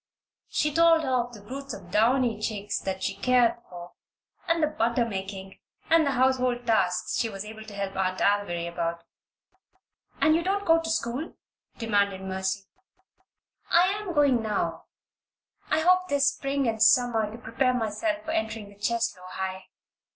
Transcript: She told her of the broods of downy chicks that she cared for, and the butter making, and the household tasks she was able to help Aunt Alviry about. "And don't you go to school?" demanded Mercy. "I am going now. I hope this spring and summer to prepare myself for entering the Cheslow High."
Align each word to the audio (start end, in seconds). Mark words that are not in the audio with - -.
She 0.49 0.73
told 0.73 1.03
her 1.03 1.13
of 1.13 1.31
the 1.35 1.41
broods 1.43 1.75
of 1.75 1.91
downy 1.91 2.39
chicks 2.41 2.79
that 2.79 3.03
she 3.03 3.13
cared 3.17 3.57
for, 3.69 3.91
and 4.47 4.63
the 4.63 4.65
butter 4.65 5.05
making, 5.05 5.59
and 5.91 6.07
the 6.07 6.11
household 6.13 6.65
tasks 6.65 7.19
she 7.19 7.29
was 7.29 7.45
able 7.45 7.63
to 7.65 7.75
help 7.75 7.95
Aunt 7.95 8.17
Alviry 8.19 8.67
about. 8.67 9.03
"And 10.19 10.33
don't 10.43 10.61
you 10.61 10.65
go 10.65 10.81
to 10.81 10.89
school?" 10.89 11.35
demanded 11.77 12.21
Mercy. 12.21 12.65
"I 13.69 13.89
am 13.89 14.15
going 14.15 14.41
now. 14.41 14.85
I 15.69 15.81
hope 15.81 16.07
this 16.09 16.29
spring 16.29 16.67
and 16.67 16.81
summer 16.81 17.31
to 17.31 17.37
prepare 17.37 17.75
myself 17.75 18.25
for 18.25 18.31
entering 18.31 18.69
the 18.69 18.79
Cheslow 18.79 19.27
High." 19.27 19.67